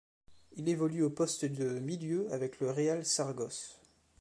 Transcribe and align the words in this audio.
Il 0.53 0.67
évolue 0.67 1.03
au 1.03 1.11
poste 1.11 1.45
de 1.45 1.77
milieu 1.77 2.27
avec 2.33 2.59
le 2.59 2.71
Real 2.71 3.05
Saragosse. 3.05 3.79